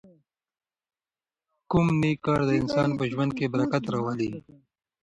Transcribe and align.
کوم 1.69 1.87
نېک 2.01 2.17
کار 2.25 2.41
د 2.47 2.51
انسان 2.61 2.89
په 2.99 3.03
ژوند 3.11 3.31
کې 3.37 3.51
برکت 3.53 3.83
راولي؟ 3.93 4.31